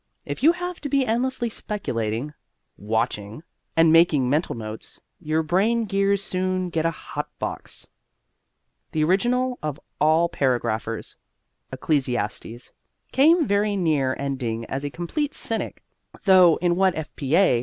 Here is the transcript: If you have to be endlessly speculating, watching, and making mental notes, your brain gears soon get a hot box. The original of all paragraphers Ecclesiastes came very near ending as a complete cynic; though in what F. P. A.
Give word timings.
If 0.25 0.41
you 0.41 0.53
have 0.53 0.81
to 0.81 0.89
be 0.89 1.05
endlessly 1.05 1.47
speculating, 1.47 2.33
watching, 2.75 3.43
and 3.77 3.93
making 3.93 4.27
mental 4.31 4.55
notes, 4.55 4.99
your 5.19 5.43
brain 5.43 5.85
gears 5.85 6.23
soon 6.23 6.71
get 6.71 6.87
a 6.87 6.89
hot 6.89 7.29
box. 7.37 7.85
The 8.93 9.03
original 9.03 9.59
of 9.61 9.79
all 9.99 10.27
paragraphers 10.27 11.17
Ecclesiastes 11.71 12.71
came 13.11 13.45
very 13.45 13.75
near 13.75 14.15
ending 14.17 14.65
as 14.65 14.83
a 14.83 14.89
complete 14.89 15.35
cynic; 15.35 15.83
though 16.23 16.55
in 16.63 16.75
what 16.75 16.95
F. 16.95 17.15
P. 17.15 17.35
A. 17.35 17.59